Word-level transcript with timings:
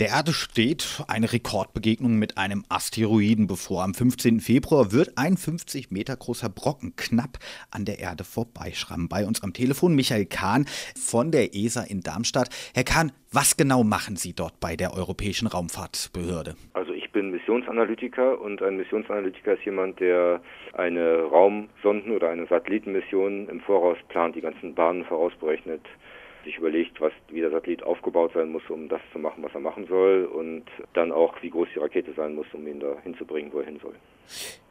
Der 0.00 0.08
Erde 0.08 0.32
steht 0.32 1.04
eine 1.06 1.32
Rekordbegegnung 1.32 2.18
mit 2.18 2.36
einem 2.36 2.64
Asteroiden 2.68 3.46
bevor. 3.46 3.84
Am 3.84 3.94
15. 3.94 4.40
Februar 4.40 4.90
wird 4.90 5.12
ein 5.16 5.36
50 5.36 5.92
Meter 5.92 6.16
großer 6.16 6.48
Brocken 6.48 6.96
knapp 6.96 7.38
an 7.70 7.84
der 7.84 8.00
Erde 8.00 8.24
vorbeischrammen. 8.24 9.08
Bei 9.08 9.24
uns 9.24 9.44
am 9.44 9.52
Telefon 9.52 9.94
Michael 9.94 10.26
Kahn 10.26 10.66
von 11.00 11.30
der 11.30 11.54
ESA 11.54 11.84
in 11.84 12.00
Darmstadt. 12.00 12.48
Herr 12.74 12.82
Kahn, 12.82 13.12
was 13.32 13.56
genau 13.56 13.84
machen 13.84 14.16
Sie 14.16 14.34
dort 14.34 14.58
bei 14.58 14.74
der 14.74 14.94
Europäischen 14.94 15.46
Raumfahrtbehörde? 15.46 16.56
Also 16.72 16.92
ich 16.92 17.12
bin 17.12 17.30
Missionsanalytiker 17.30 18.40
und 18.40 18.62
ein 18.62 18.76
Missionsanalytiker 18.76 19.52
ist 19.52 19.64
jemand, 19.64 20.00
der 20.00 20.42
eine 20.72 21.22
Raumsonden- 21.22 22.10
oder 22.10 22.30
eine 22.30 22.48
Satellitenmission 22.48 23.48
im 23.48 23.60
Voraus 23.60 23.98
plant, 24.08 24.34
die 24.34 24.40
ganzen 24.40 24.74
Bahnen 24.74 25.04
vorausberechnet 25.04 25.82
sich 26.44 26.58
überlegt, 26.58 27.00
was, 27.00 27.12
wie 27.28 27.40
der 27.40 27.50
Satellit 27.50 27.82
aufgebaut 27.82 28.32
sein 28.34 28.50
muss, 28.50 28.62
um 28.68 28.88
das 28.88 29.00
zu 29.12 29.18
machen, 29.18 29.42
was 29.42 29.54
er 29.54 29.60
machen 29.60 29.86
soll 29.86 30.24
und 30.24 30.64
dann 30.92 31.12
auch, 31.12 31.34
wie 31.42 31.50
groß 31.50 31.68
die 31.74 31.78
Rakete 31.78 32.12
sein 32.14 32.34
muss, 32.34 32.46
um 32.52 32.66
ihn 32.66 32.80
da 32.80 32.96
hinzubringen, 33.02 33.52
wo 33.52 33.60
er 33.60 33.66
hin 33.66 33.78
soll. 33.82 33.94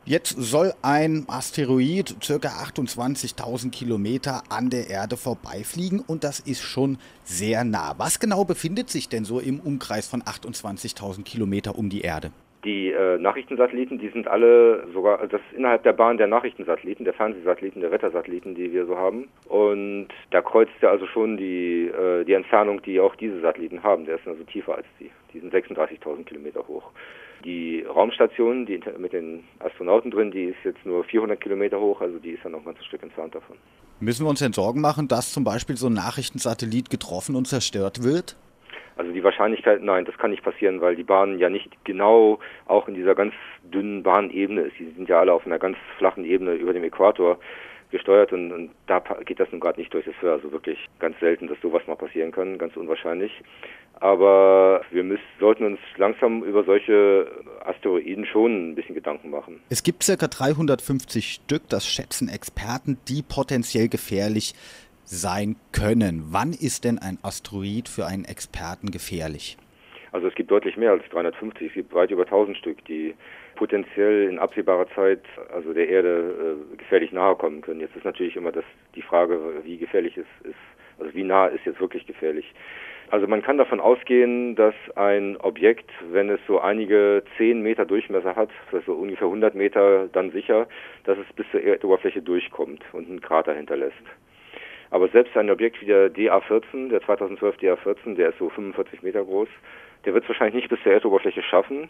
Jetzt 0.06 0.36
soll 0.38 0.74
ein 0.82 1.26
Asteroid 1.28 2.18
circa 2.22 2.50
28.000 2.50 3.72
Kilometer 3.72 4.44
an 4.50 4.70
der 4.70 4.90
Erde 4.90 5.16
vorbeifliegen 5.16 6.02
und 6.02 6.24
das 6.24 6.40
ist 6.42 6.62
schon 6.62 6.98
sehr 7.24 7.64
nah. 7.64 7.96
Was 7.98 8.20
genau 8.20 8.44
befindet 8.44 8.90
sich 8.90 9.08
denn 9.08 9.24
so 9.24 9.40
im 9.40 9.60
Umkreis 9.60 10.08
von 10.08 10.22
28.000 10.22 11.24
Kilometer 11.24 11.78
um 11.78 11.90
die 11.90 12.02
Erde? 12.02 12.32
Die 12.64 12.92
äh, 12.92 13.18
Nachrichtensatelliten, 13.18 14.00
die 14.00 14.10
sind 14.10 14.28
alle 14.28 14.88
sogar, 14.94 15.18
das 15.28 15.42
ist 15.42 15.58
innerhalb 15.58 15.84
der 15.84 15.94
Bahn 15.94 16.18
der 16.18 16.28
Nachrichtensatelliten, 16.28 17.04
der 17.04 17.14
Fernsehsatelliten, 17.14 17.82
der 17.82 17.92
Wettersatelliten, 17.92 18.56
die 18.56 18.72
wir 18.72 18.86
so 18.86 18.98
haben. 18.98 19.28
Und 19.50 20.08
da 20.32 20.42
kreuzt 20.42 20.72
ja 20.82 20.90
also 20.90 21.06
schon 21.08 21.36
die, 21.38 21.88
äh, 21.88 22.24
die 22.24 22.34
Entfernung, 22.34 22.82
die 22.82 23.00
auch 23.00 23.16
diese 23.16 23.42
Satelliten 23.42 23.84
haben. 23.84 24.06
Der 24.06 24.16
ist 24.16 24.28
also 24.28 24.44
tiefer 24.44 24.76
als 24.76 24.88
die. 25.00 25.12
Die 25.34 25.40
sind 25.40 25.54
36.000 25.54 26.24
Kilometer 26.24 26.66
hoch. 26.68 26.92
Die 27.44 27.84
Raumstation, 27.84 28.66
die 28.66 28.80
mit 28.98 29.12
den 29.12 29.44
Astronauten 29.60 30.12
drin, 30.12 30.32
die 30.32 30.46
ist 30.46 30.64
jetzt 30.64 30.86
nur 30.86 31.04
400 31.04 31.42
Kilometer 31.42 31.80
hoch, 31.80 32.00
also 32.00 32.18
die 32.20 32.32
ist 32.32 32.44
ja 32.44 32.50
noch 32.50 32.60
ein 32.60 32.66
ganzes 32.66 32.86
Stück 32.86 33.04
entfernt 33.04 33.36
davon. 33.36 33.58
Müssen 34.00 34.26
wir 34.26 34.30
uns 34.30 34.40
denn 34.40 34.54
Sorgen 34.54 34.80
machen, 34.80 35.10
dass 35.10 35.34
zum 35.34 35.44
Beispiel 35.44 35.76
so 35.76 35.88
ein 35.88 35.94
Nachrichtensatellit 35.94 36.90
getroffen 36.90 37.36
und 37.36 37.48
zerstört 37.48 38.04
wird? 38.04 38.38
Also 38.96 39.12
die 39.12 39.24
Wahrscheinlichkeit, 39.24 39.82
nein, 39.82 40.06
das 40.06 40.18
kann 40.18 40.32
nicht 40.32 40.44
passieren, 40.44 40.82
weil 40.82 40.96
die 40.96 41.04
Bahn 41.04 41.40
ja 41.40 41.50
nicht 41.50 41.70
genau 41.84 42.40
auch 42.66 42.88
in 42.88 42.96
dieser 42.96 43.16
ganz 43.16 43.34
dünnen 43.64 44.04
Bahnebene 44.04 44.62
ist. 44.62 44.78
Die 44.80 44.92
sind 44.92 45.10
ja 45.10 45.20
alle 45.20 45.34
auf 45.34 45.46
einer 45.46 45.60
ganz 45.60 45.78
flachen 45.98 46.26
Ebene 46.26 46.54
über 46.54 46.74
dem 46.74 46.84
Äquator 46.84 47.40
gesteuert 47.94 48.34
und, 48.34 48.52
und 48.52 48.72
da 48.88 49.00
geht 49.24 49.40
das 49.40 49.50
nun 49.52 49.62
gerade 49.62 49.80
nicht 49.80 49.94
durch. 49.94 50.06
Das 50.06 50.16
wäre 50.22 50.34
also 50.34 50.52
wirklich 50.52 50.78
ganz 51.00 51.18
selten, 51.20 51.48
dass 51.48 51.62
sowas 51.62 51.84
mal 51.88 51.96
passieren 51.96 52.32
kann, 52.32 52.58
ganz 52.58 52.76
unwahrscheinlich. 52.76 53.32
Aber 54.00 54.82
wir 54.92 55.04
müssen, 55.04 55.24
sollten 55.40 55.66
uns 55.66 55.80
langsam 55.98 56.44
über 56.44 56.64
solche 56.64 57.28
Asteroiden 57.64 58.26
schon 58.26 58.72
ein 58.72 58.76
bisschen 58.76 58.96
Gedanken 58.96 59.30
machen. 59.30 59.62
Es 59.70 59.84
gibt 59.84 60.04
circa 60.04 60.28
350 60.28 61.34
Stück, 61.34 61.70
das 61.70 61.88
schätzen 61.88 62.28
Experten, 62.28 62.98
die 63.08 63.22
potenziell 63.22 63.88
gefährlich 63.88 64.56
sein 65.06 65.56
können. 65.72 66.24
Wann 66.32 66.54
ist 66.54 66.84
denn 66.84 67.00
ein 67.00 67.18
Asteroid 67.24 67.90
für 67.90 68.06
einen 68.06 68.26
Experten 68.26 68.92
gefährlich? 68.92 69.58
Also 70.12 70.28
es 70.28 70.36
gibt 70.36 70.52
deutlich 70.52 70.78
mehr 70.78 70.92
als 70.92 71.04
350, 71.10 71.68
es 71.70 71.74
gibt 71.74 71.94
weit 71.94 72.12
über 72.12 72.24
1000 72.24 72.56
Stück, 72.58 72.86
die 72.86 73.16
potenziell 73.56 74.30
in 74.30 74.38
absehbarer 74.38 74.88
Zeit 74.94 75.22
also 75.52 75.74
der 75.74 75.90
Erde 75.90 76.58
äh, 76.74 76.78
gefährlich 76.78 77.12
nahe 77.12 77.36
kommen 77.36 77.62
können. 77.62 77.80
Jetzt 77.80 77.96
ist 77.96 78.06
natürlich 78.06 78.36
immer 78.36 78.52
das, 78.52 78.66
die 78.96 79.02
Frage, 79.02 79.40
wie 79.64 79.78
gefährlich 79.78 80.16
es 80.18 80.28
ist, 80.48 80.56
also 81.00 81.14
wie 81.16 81.24
nah 81.24 81.48
ist 81.48 81.66
jetzt 81.66 81.80
wirklich 81.80 82.06
gefährlich. 82.06 82.54
Also 83.10 83.28
man 83.28 83.42
kann 83.42 83.58
davon 83.58 83.80
ausgehen, 83.80 84.56
dass 84.56 84.74
ein 84.96 85.38
Objekt, 85.38 85.90
wenn 86.12 86.30
es 86.30 86.40
so 86.48 86.60
einige 86.60 87.24
10 87.38 87.62
Meter 87.62 87.86
Durchmesser 87.86 88.36
hat, 88.36 88.50
also 88.72 88.94
ungefähr 88.94 89.28
100 89.28 89.56
Meter 89.56 90.08
dann 90.14 90.32
sicher, 90.32 90.68
dass 91.04 91.18
es 91.18 91.36
bis 91.36 91.46
zur 91.52 91.62
Erdoberfläche 91.62 92.22
durchkommt 92.22 92.84
und 92.92 93.08
einen 93.08 93.22
Krater 93.22 93.54
hinterlässt. 93.54 94.04
Aber 94.94 95.08
selbst 95.08 95.36
ein 95.36 95.50
Objekt 95.50 95.82
wie 95.82 95.88
der 95.88 96.14
DA14, 96.14 96.90
der 96.90 97.02
2012 97.02 97.56
DA14, 97.56 98.14
der 98.14 98.30
ist 98.30 98.38
so 98.38 98.50
45 98.50 99.02
Meter 99.02 99.26
groß, 99.26 99.48
der 100.06 100.14
wird 100.14 100.24
es 100.24 100.30
wahrscheinlich 100.30 100.54
nicht 100.54 100.70
bis 100.70 100.80
zur 100.84 100.92
Erdoberfläche 100.92 101.42
schaffen. 101.42 101.90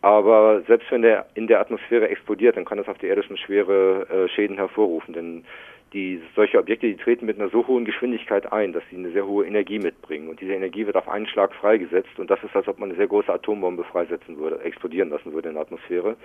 Aber 0.00 0.62
selbst 0.66 0.90
wenn 0.90 1.02
der 1.02 1.26
in 1.34 1.46
der 1.46 1.60
Atmosphäre 1.60 2.08
explodiert, 2.08 2.56
dann 2.56 2.64
kann 2.64 2.78
das 2.78 2.88
auf 2.88 2.96
der 2.96 3.10
Erde 3.10 3.22
schon 3.22 3.36
schwere 3.36 4.06
äh, 4.08 4.28
Schäden 4.30 4.56
hervorrufen. 4.56 5.12
Denn 5.12 5.44
die, 5.92 6.22
solche 6.34 6.58
Objekte, 6.58 6.86
die 6.86 6.96
treten 6.96 7.26
mit 7.26 7.38
einer 7.38 7.50
so 7.50 7.66
hohen 7.66 7.84
Geschwindigkeit 7.84 8.50
ein, 8.50 8.72
dass 8.72 8.82
sie 8.88 8.96
eine 8.96 9.10
sehr 9.10 9.26
hohe 9.26 9.44
Energie 9.44 9.78
mitbringen. 9.78 10.30
Und 10.30 10.40
diese 10.40 10.54
Energie 10.54 10.86
wird 10.86 10.96
auf 10.96 11.10
einen 11.10 11.26
Schlag 11.26 11.54
freigesetzt. 11.54 12.18
Und 12.18 12.30
das 12.30 12.42
ist, 12.42 12.56
als 12.56 12.66
ob 12.66 12.78
man 12.78 12.88
eine 12.88 12.96
sehr 12.96 13.08
große 13.08 13.30
Atombombe 13.30 13.84
freisetzen 13.84 14.38
würde, 14.38 14.58
explodieren 14.64 15.10
lassen 15.10 15.34
würde 15.34 15.50
in 15.50 15.56
der 15.56 15.64
Atmosphäre. 15.64 16.16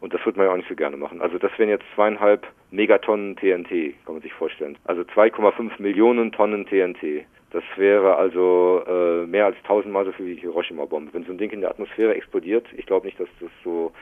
Und 0.00 0.14
das 0.14 0.24
würde 0.24 0.38
man 0.38 0.46
ja 0.46 0.52
auch 0.52 0.56
nicht 0.56 0.68
so 0.68 0.76
gerne 0.76 0.96
machen. 0.96 1.20
Also 1.20 1.38
das 1.38 1.50
wären 1.58 1.70
jetzt 1.70 1.84
zweieinhalb 1.94 2.46
Megatonnen 2.70 3.36
TNT, 3.36 3.94
kann 4.04 4.14
man 4.14 4.22
sich 4.22 4.32
vorstellen. 4.32 4.76
Also 4.84 5.02
2,5 5.02 5.82
Millionen 5.82 6.32
Tonnen 6.32 6.66
TNT. 6.66 7.24
Das 7.50 7.64
wäre 7.76 8.16
also 8.16 8.82
äh, 8.86 9.26
mehr 9.26 9.46
als 9.46 9.56
tausendmal 9.66 10.04
so 10.04 10.12
viel 10.12 10.26
wie 10.26 10.34
die 10.34 10.42
Hiroshima-Bombe. 10.42 11.12
Wenn 11.14 11.24
so 11.24 11.32
ein 11.32 11.38
Ding 11.38 11.50
in 11.50 11.62
der 11.62 11.70
Atmosphäre 11.70 12.14
explodiert, 12.14 12.66
ich 12.76 12.86
glaube 12.86 13.06
nicht, 13.06 13.18
dass 13.18 13.28
das 13.40 13.50
so, 13.64 13.92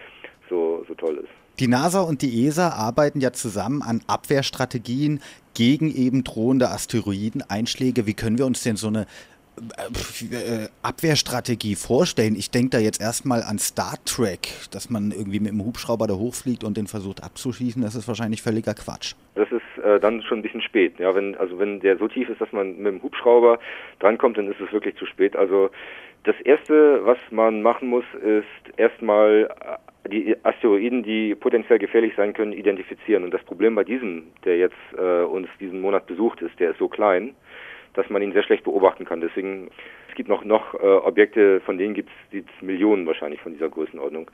so, 0.50 0.84
so 0.88 0.94
toll 0.94 1.18
ist. 1.18 1.30
Die 1.60 1.68
NASA 1.68 2.02
und 2.02 2.20
die 2.20 2.46
ESA 2.46 2.68
arbeiten 2.70 3.20
ja 3.20 3.32
zusammen 3.32 3.80
an 3.80 4.02
Abwehrstrategien 4.06 5.22
gegen 5.54 5.90
eben 5.94 6.22
drohende 6.22 6.68
Asteroideneinschläge. 6.68 8.06
Wie 8.06 8.12
können 8.12 8.36
wir 8.36 8.44
uns 8.44 8.62
denn 8.62 8.76
so 8.76 8.88
eine 8.88 9.06
Abwehrstrategie 10.82 11.74
vorstellen. 11.74 12.34
Ich 12.36 12.50
denke 12.50 12.70
da 12.70 12.78
jetzt 12.78 13.00
erstmal 13.00 13.42
an 13.42 13.58
Star 13.58 13.94
Trek, 14.04 14.48
dass 14.70 14.90
man 14.90 15.10
irgendwie 15.10 15.40
mit 15.40 15.52
dem 15.52 15.64
Hubschrauber 15.64 16.06
da 16.06 16.14
hochfliegt 16.14 16.64
und 16.64 16.76
den 16.76 16.86
versucht 16.86 17.22
abzuschießen. 17.22 17.82
Das 17.82 17.94
ist 17.94 18.06
wahrscheinlich 18.08 18.42
völliger 18.42 18.74
Quatsch. 18.74 19.14
Das 19.34 19.50
ist 19.50 19.84
äh, 19.84 19.98
dann 20.00 20.22
schon 20.22 20.38
ein 20.38 20.42
bisschen 20.42 20.62
spät. 20.62 20.98
Ja, 20.98 21.14
wenn, 21.14 21.34
also 21.36 21.58
wenn 21.58 21.80
der 21.80 21.96
so 21.98 22.08
tief 22.08 22.28
ist, 22.28 22.40
dass 22.40 22.52
man 22.52 22.76
mit 22.76 22.86
dem 22.86 23.02
Hubschrauber 23.02 23.58
drankommt, 23.98 24.38
dann 24.38 24.50
ist 24.50 24.60
es 24.60 24.72
wirklich 24.72 24.96
zu 24.96 25.06
spät. 25.06 25.36
Also 25.36 25.70
das 26.24 26.38
Erste, 26.40 27.00
was 27.04 27.18
man 27.30 27.62
machen 27.62 27.88
muss, 27.88 28.04
ist 28.14 28.78
erstmal 28.78 29.48
äh, 30.04 30.08
die 30.08 30.36
Asteroiden, 30.44 31.02
die 31.02 31.34
potenziell 31.34 31.78
gefährlich 31.78 32.12
sein 32.16 32.32
können, 32.32 32.52
identifizieren. 32.52 33.24
Und 33.24 33.32
das 33.32 33.42
Problem 33.44 33.74
bei 33.74 33.84
diesem, 33.84 34.24
der 34.44 34.58
jetzt 34.58 34.76
äh, 34.96 35.22
uns 35.22 35.48
diesen 35.60 35.80
Monat 35.80 36.06
besucht 36.06 36.42
ist, 36.42 36.58
der 36.60 36.70
ist 36.70 36.78
so 36.78 36.88
klein, 36.88 37.34
dass 37.96 38.10
man 38.10 38.22
ihn 38.22 38.32
sehr 38.32 38.42
schlecht 38.42 38.64
beobachten 38.64 39.04
kann. 39.04 39.20
Deswegen, 39.20 39.70
es 40.08 40.14
gibt 40.14 40.28
noch, 40.28 40.44
noch 40.44 40.74
äh, 40.74 40.86
Objekte, 40.86 41.60
von 41.60 41.78
denen 41.78 41.94
gibt 41.94 42.10
es 42.32 42.62
Millionen 42.62 43.06
wahrscheinlich 43.06 43.40
von 43.40 43.52
dieser 43.52 43.68
Größenordnung. 43.68 44.30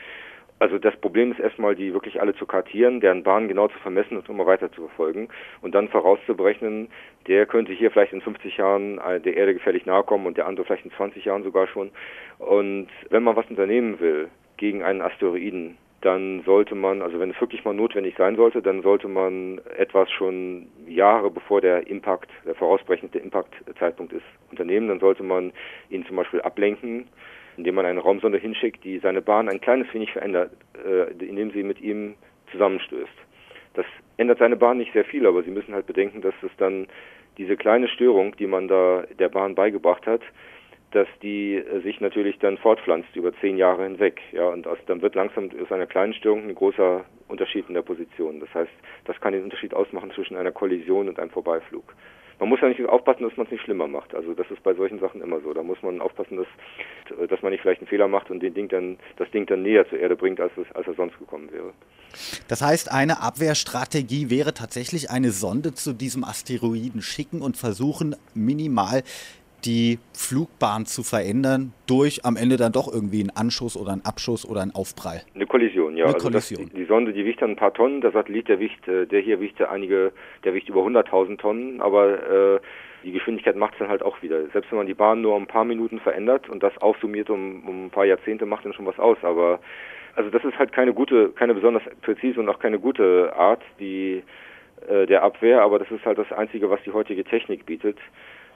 Also 0.63 0.79
das 0.79 0.95
Problem 0.97 1.33
ist 1.33 1.41
erstmal, 1.41 1.75
die 1.75 1.93
wirklich 1.93 2.21
alle 2.21 2.37
zu 2.37 2.47
kartieren, 2.47 3.01
deren 3.01 3.25
Bahn 3.25 3.49
genau 3.49 3.67
zu 3.67 3.79
vermessen 3.81 4.17
und 4.17 4.29
immer 4.29 4.47
weiter 4.47 4.71
zu 4.71 4.83
verfolgen 4.83 5.29
und 5.61 5.75
dann 5.75 5.89
vorauszuberechnen, 5.89 6.87
der 7.27 7.47
könnte 7.47 7.73
hier 7.73 7.91
vielleicht 7.91 8.13
in 8.13 8.21
50 8.21 8.59
Jahren 8.59 8.99
äh, 8.99 9.21
der 9.21 9.37
Erde 9.37 9.55
gefährlich 9.55 9.87
nahe 9.87 10.05
kommen 10.05 10.25
und 10.25 10.37
der 10.37 10.47
andere 10.47 10.65
vielleicht 10.65 10.85
in 10.85 10.93
20 10.93 11.25
Jahren 11.25 11.43
sogar 11.43 11.67
schon. 11.67 11.91
Und 12.39 12.87
wenn 13.11 13.25
man 13.25 13.35
was 13.35 13.51
unternehmen 13.51 13.99
will 13.99 14.29
gegen 14.57 14.85
einen 14.85 15.03
Asteroiden, 15.03 15.79
dann 16.03 16.43
sollte 16.45 16.75
man, 16.75 17.01
also 17.01 17.19
wenn 17.21 17.31
es 17.31 17.41
wirklich 17.41 17.65
mal 17.65 17.75
notwendig 17.75 18.17
sein 18.19 18.37
sollte, 18.37 18.61
dann 18.61 18.83
sollte 18.83 19.09
man 19.09 19.61
etwas 19.77 20.11
schon 20.11 20.67
Jahre 20.87 21.31
bevor 21.31 21.61
der 21.61 21.87
Impact, 21.87 22.29
der 22.45 22.57
vorausbrechende 22.57 23.19
Impact-Zeitpunkt 23.19 24.13
ist, 24.13 24.25
unternehmen. 24.51 24.89
Dann 24.89 25.01
sollte 25.01 25.23
man 25.23 25.53
ihn 25.91 26.05
zum 26.05 26.17
Beispiel 26.17 26.41
ablenken, 26.41 27.07
indem 27.57 27.77
man 27.77 27.87
eine 27.87 28.01
Raumsonde 28.01 28.39
hinschickt, 28.39 28.83
die 28.83 28.99
seine 28.99 29.23
Bahn 29.23 29.49
ein 29.49 29.61
kleines 29.61 29.93
wenig 29.95 30.13
verändert, 30.13 30.51
äh, 30.85 31.13
indem 31.25 31.53
sie 31.53 31.63
mit 31.63 31.81
ihm 31.81 32.15
zusammenstößt. 32.51 33.13
Das 33.75 33.87
ändert 34.17 34.39
seine 34.39 34.57
Bahn 34.57 34.79
nicht 34.79 34.93
sehr 34.93 35.05
viel, 35.05 35.27
aber 35.27 35.43
Sie 35.43 35.51
müssen 35.51 35.73
halt 35.73 35.87
bedenken, 35.87 36.21
dass 36.21 36.35
es 36.43 36.51
dann 36.59 36.89
diese 37.39 37.57
kleine 37.57 37.89
Störung, 37.89 38.37
die 38.37 38.47
man 38.47 38.69
da 38.69 39.05
der 39.19 39.29
Bahn 39.29 39.55
beigebracht 39.55 40.07
hat, 40.07 40.21
dass 40.93 41.09
die 41.23 41.57
äh, 41.57 41.81
sich 41.83 42.01
natürlich 42.01 42.39
dann 42.39 42.59
fortpflanzt 42.59 43.15
über 43.17 43.33
zehn 43.41 43.57
Jahre 43.57 43.85
hinweg. 43.85 44.21
Ja, 44.33 44.49
und 44.49 44.67
aus, 44.67 44.79
dann 44.87 45.03
wird 45.03 45.15
langsam 45.15 45.51
aus 45.61 45.73
einer 45.73 45.87
kleinen 45.87 46.15
Störung 46.15 46.49
ein 46.49 46.55
großer 46.55 47.05
Unterschied 47.29 47.67
in 47.69 47.75
der 47.75 47.83
Position. 47.83 48.41
Das 48.41 48.53
heißt, 48.55 48.73
das 49.05 49.21
kann 49.21 49.33
den 49.33 49.45
Unterschied 49.45 49.75
ausmachen 49.75 50.13
zwischen 50.15 50.37
einer 50.37 50.53
Kollision 50.53 51.09
und 51.09 51.19
einem 51.19 51.31
Vorbeiflug. 51.31 51.95
Man 52.43 52.49
muss 52.49 52.61
ja 52.61 52.69
nicht 52.69 52.85
aufpassen, 52.87 53.23
dass 53.23 53.37
man 53.37 53.47
es 53.47 53.53
nicht 53.53 53.63
schlimmer 53.63 53.87
macht. 53.87 54.17
Also 54.17 54.35
das 54.35 54.51
ist 54.51 54.63
bei 54.65 54.75
solchen 54.75 54.99
Sachen 54.99 55.23
immer 55.23 55.41
so. 55.43 55.55
Da 55.55 55.63
muss 55.63 55.81
man 55.83 56.01
aufpassen, 56.01 56.39
dass, 56.39 57.29
dass 57.29 57.41
man 57.41 57.53
nicht 57.53 57.61
vielleicht 57.61 57.81
einen 57.81 57.89
Fehler 57.89 58.09
macht 58.09 58.33
und 58.33 58.41
den 58.41 58.53
Ding 58.53 58.69
dann, 58.69 58.99
das 59.17 59.31
Ding 59.31 59.47
dann 59.47 59.63
näher 59.63 59.89
zur 59.89 60.01
Erde 60.01 60.17
bringt, 60.17 60.41
als 60.41 60.53
es, 60.57 60.67
als 60.75 60.89
er 60.89 60.95
sonst 60.95 61.17
gekommen 61.21 61.53
wäre. 61.53 61.73
Das 62.49 62.61
heißt, 62.61 62.91
eine 62.91 63.23
Abwehrstrategie 63.23 64.29
wäre 64.29 64.55
tatsächlich 64.55 65.09
eine 65.09 65.31
Sonde 65.31 65.73
zu 65.73 65.93
diesem 65.93 66.25
Asteroiden 66.25 67.01
schicken 67.01 67.43
und 67.43 67.57
versuchen, 67.57 68.17
minimal 68.35 69.05
die 69.65 69.99
Flugbahn 70.15 70.87
zu 70.87 71.03
verändern 71.03 71.73
durch 71.87 72.25
am 72.25 72.37
Ende 72.37 72.57
dann 72.57 72.73
doch 72.73 72.93
irgendwie 72.93 73.21
einen 73.21 73.31
Anschuss 73.31 73.77
oder 73.77 73.93
einen 73.93 74.05
Abschuss 74.05 74.49
oder 74.49 74.63
einen 74.63 74.75
Aufprall. 74.75 75.23
Eine 75.35 75.47
Kollision, 75.47 75.97
ja. 75.97 76.07
Eine 76.07 76.15
also 76.15 76.29
Kollision. 76.29 76.67
Das, 76.67 76.75
die, 76.75 76.85
Sonde, 76.85 77.13
die 77.13 77.25
wiegt 77.25 77.43
dann 77.43 77.51
ein 77.51 77.57
paar 77.57 77.73
Tonnen, 77.73 78.01
der 78.01 78.13
Satellit, 78.13 78.49
der 78.49 78.59
wiegt, 78.59 78.87
äh, 78.89 79.07
der 79.07 79.21
hier 79.21 79.41
wiegt 79.41 79.61
einige, 79.63 80.13
der 80.45 80.55
wiegt 80.55 80.69
über 80.69 80.81
100.000 80.81 81.39
Tonnen, 81.39 81.81
aber 81.81 82.57
äh, 82.57 82.61
die 83.05 83.13
Geschwindigkeit 83.13 83.57
macht 83.57 83.75
es 83.75 83.79
dann 83.81 83.89
halt 83.89 84.03
auch 84.03 84.23
wieder. 84.23 84.47
Selbst 84.53 84.71
wenn 84.71 84.79
man 84.79 84.87
die 84.87 84.95
Bahn 84.95 85.23
nur 85.23 85.35
um 85.35 85.45
ein 85.45 85.49
paar 85.49 85.65
Minuten 85.65 86.01
verändert 86.01 86.49
und 86.49 86.63
das 86.63 86.77
aufsummiert 86.79 87.31
um, 87.31 87.69
um 87.69 87.87
ein 87.87 87.91
paar 87.91 88.05
Jahrzehnte, 88.05 88.47
macht 88.47 88.65
dann 88.65 88.75
schon 88.75 88.87
was 88.87 88.99
aus. 88.99 89.19
Aber 89.23 89.61
also 90.15 90.31
das 90.31 90.45
ist 90.45 90.59
halt 90.59 90.73
keine 90.73 90.93
gute, 90.93 91.31
keine 91.31 91.55
besonders 91.55 91.83
präzise 92.03 92.39
und 92.41 92.49
auch 92.49 92.59
keine 92.59 92.79
gute 92.79 93.33
Art, 93.35 93.63
die 93.81 94.23
äh, 94.89 95.07
der 95.07 95.23
Abwehr, 95.23 95.63
aber 95.63 95.79
das 95.79 95.91
ist 95.91 96.05
halt 96.05 96.19
das 96.19 96.31
Einzige, 96.33 96.71
was 96.71 96.83
die 96.83 96.93
heutige 96.93 97.25
Technik 97.25 97.67
bietet. 97.67 97.99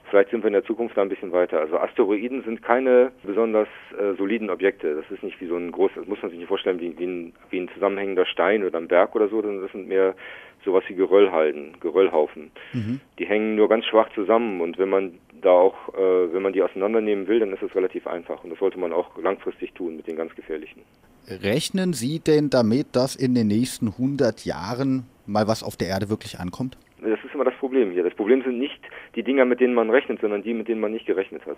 Vielleicht 0.09 0.31
sind 0.31 0.43
wir 0.43 0.47
in 0.47 0.53
der 0.53 0.63
Zukunft 0.63 0.95
da 0.95 1.01
ein 1.01 1.09
bisschen 1.09 1.31
weiter. 1.31 1.59
Also 1.59 1.77
Asteroiden 1.77 2.43
sind 2.43 2.61
keine 2.61 3.11
besonders 3.23 3.67
äh, 3.97 4.15
soliden 4.17 4.49
Objekte. 4.49 4.95
Das 4.95 5.11
ist 5.11 5.23
nicht 5.23 5.39
wie 5.41 5.47
so 5.47 5.55
ein 5.55 5.71
großes, 5.71 5.97
das 5.97 6.07
muss 6.07 6.21
man 6.21 6.31
sich 6.31 6.39
nicht 6.39 6.47
vorstellen, 6.47 6.79
wie, 6.79 6.97
wie, 6.97 7.05
ein, 7.05 7.33
wie 7.49 7.59
ein 7.59 7.69
zusammenhängender 7.73 8.25
Stein 8.25 8.63
oder 8.63 8.77
ein 8.77 8.87
Berg 8.87 9.15
oder 9.15 9.27
so, 9.27 9.41
sondern 9.41 9.61
das 9.61 9.71
sind 9.71 9.87
mehr 9.87 10.15
sowas 10.63 10.83
wie 10.87 10.95
Geröllhalden, 10.95 11.77
Geröllhaufen. 11.79 12.51
Mhm. 12.73 12.99
Die 13.19 13.25
hängen 13.25 13.55
nur 13.55 13.69
ganz 13.69 13.85
schwach 13.85 14.09
zusammen 14.13 14.61
und 14.61 14.77
wenn 14.77 14.89
man 14.89 15.19
da 15.41 15.51
auch, 15.51 15.93
äh, 15.93 16.33
wenn 16.33 16.41
man 16.41 16.53
die 16.53 16.61
auseinandernehmen 16.61 17.27
will, 17.27 17.39
dann 17.39 17.53
ist 17.53 17.61
es 17.61 17.75
relativ 17.75 18.07
einfach 18.07 18.43
und 18.43 18.49
das 18.49 18.59
sollte 18.59 18.79
man 18.79 18.93
auch 18.93 19.17
langfristig 19.17 19.73
tun 19.73 19.97
mit 19.97 20.07
den 20.07 20.15
ganz 20.15 20.33
gefährlichen. 20.35 20.81
Rechnen 21.27 21.93
Sie 21.93 22.19
denn 22.19 22.49
damit, 22.49 22.95
dass 22.95 23.15
in 23.15 23.35
den 23.35 23.47
nächsten 23.47 23.87
100 23.89 24.45
Jahren 24.45 25.05
mal 25.25 25.47
was 25.47 25.63
auf 25.63 25.75
der 25.75 25.89
Erde 25.89 26.09
wirklich 26.09 26.39
ankommt? 26.39 26.77
Das 27.01 27.23
ist 27.23 27.33
immer 27.33 27.43
das 27.43 27.53
Problem 27.55 27.91
hier. 27.91 28.03
Das 28.03 28.15
Problem 28.15 28.41
sind 28.41 28.57
nicht 28.57 28.81
die 29.15 29.23
Dinger, 29.23 29.45
mit 29.45 29.59
denen 29.59 29.75
man 29.75 29.89
rechnet, 29.89 30.19
sondern 30.19 30.41
die, 30.41 30.53
mit 30.53 30.67
denen 30.67 30.81
man 30.81 30.91
nicht 30.91 31.05
gerechnet 31.05 31.45
hat. 31.45 31.57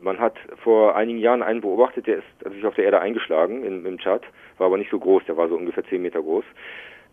Man 0.00 0.18
hat 0.18 0.34
vor 0.62 0.96
einigen 0.96 1.18
Jahren 1.18 1.42
einen 1.42 1.60
beobachtet, 1.60 2.08
der 2.08 2.18
ist 2.18 2.24
hat 2.44 2.52
sich 2.52 2.64
auf 2.64 2.74
der 2.74 2.84
Erde 2.84 3.00
eingeschlagen 3.00 3.64
in, 3.64 3.86
im 3.86 3.98
Chart, 3.98 4.24
war 4.58 4.66
aber 4.66 4.78
nicht 4.78 4.90
so 4.90 4.98
groß, 4.98 5.22
der 5.26 5.36
war 5.36 5.48
so 5.48 5.56
ungefähr 5.56 5.84
10 5.84 6.02
Meter 6.02 6.20
groß. 6.20 6.44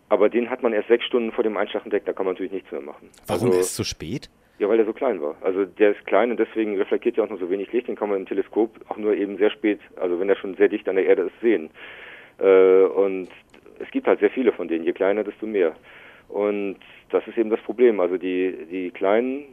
Aber 0.08 0.28
den 0.28 0.50
hat 0.50 0.62
man 0.62 0.72
erst 0.72 0.88
sechs 0.88 1.04
Stunden 1.04 1.30
vor 1.30 1.44
dem 1.44 1.56
Einschlag 1.56 1.84
entdeckt, 1.84 2.08
da 2.08 2.12
kann 2.12 2.26
man 2.26 2.34
natürlich 2.34 2.52
nichts 2.52 2.72
mehr 2.72 2.80
machen. 2.80 3.10
Warum 3.28 3.46
also, 3.46 3.58
erst 3.58 3.76
so 3.76 3.84
spät? 3.84 4.28
Ja, 4.58 4.68
weil 4.68 4.76
der 4.76 4.86
so 4.86 4.92
klein 4.92 5.22
war. 5.22 5.36
Also 5.40 5.64
der 5.64 5.92
ist 5.92 6.04
klein 6.06 6.32
und 6.32 6.40
deswegen 6.40 6.76
reflektiert 6.76 7.16
ja 7.16 7.24
auch 7.24 7.30
nur 7.30 7.38
so 7.38 7.48
wenig 7.48 7.72
Licht, 7.72 7.86
den 7.86 7.94
kann 7.94 8.08
man 8.08 8.18
im 8.18 8.26
Teleskop 8.26 8.72
auch 8.88 8.96
nur 8.96 9.14
eben 9.14 9.38
sehr 9.38 9.50
spät, 9.50 9.78
also 9.96 10.18
wenn 10.18 10.28
er 10.28 10.36
schon 10.36 10.56
sehr 10.56 10.68
dicht 10.68 10.88
an 10.88 10.96
der 10.96 11.06
Erde 11.06 11.22
ist, 11.22 11.40
sehen. 11.40 11.70
Äh, 12.38 12.82
und 12.82 13.28
es 13.78 13.90
gibt 13.92 14.08
halt 14.08 14.18
sehr 14.18 14.30
viele 14.30 14.52
von 14.52 14.66
denen, 14.66 14.84
je 14.84 14.92
kleiner, 14.92 15.22
desto 15.22 15.46
mehr. 15.46 15.74
Und 16.32 16.76
das 17.10 17.26
ist 17.26 17.36
eben 17.36 17.50
das 17.50 17.60
Problem. 17.60 18.00
Also 18.00 18.16
die, 18.16 18.56
die 18.70 18.90
Kleinen, 18.90 19.44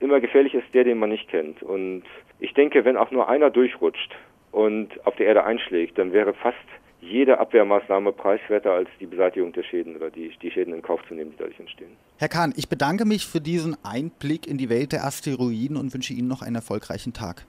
immer 0.00 0.20
gefährlich 0.20 0.54
ist 0.54 0.66
der, 0.74 0.84
den 0.84 0.98
man 0.98 1.10
nicht 1.10 1.28
kennt. 1.28 1.62
Und 1.62 2.02
ich 2.38 2.52
denke, 2.54 2.84
wenn 2.84 2.96
auch 2.96 3.10
nur 3.10 3.28
einer 3.28 3.50
durchrutscht 3.50 4.14
und 4.52 4.88
auf 5.06 5.16
der 5.16 5.26
Erde 5.26 5.44
einschlägt, 5.44 5.98
dann 5.98 6.12
wäre 6.12 6.34
fast 6.34 6.56
jede 7.00 7.38
Abwehrmaßnahme 7.38 8.12
preiswerter 8.12 8.72
als 8.72 8.88
die 9.00 9.06
Beseitigung 9.06 9.52
der 9.52 9.62
Schäden 9.62 9.96
oder 9.96 10.10
die, 10.10 10.30
die 10.42 10.50
Schäden 10.50 10.74
in 10.74 10.82
Kauf 10.82 11.00
zu 11.08 11.14
nehmen, 11.14 11.30
die 11.30 11.36
dadurch 11.38 11.58
entstehen. 11.58 11.96
Herr 12.18 12.28
Kahn, 12.28 12.52
ich 12.56 12.68
bedanke 12.68 13.06
mich 13.06 13.26
für 13.26 13.40
diesen 13.40 13.76
Einblick 13.84 14.46
in 14.46 14.58
die 14.58 14.68
Welt 14.68 14.92
der 14.92 15.04
Asteroiden 15.04 15.76
und 15.76 15.94
wünsche 15.94 16.12
Ihnen 16.12 16.28
noch 16.28 16.42
einen 16.42 16.56
erfolgreichen 16.56 17.12
Tag. 17.12 17.46